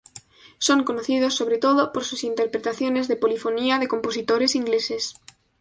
[0.57, 5.13] Son conocidos sobre todo por sus interpretaciones de polifonía de compositores ingleses.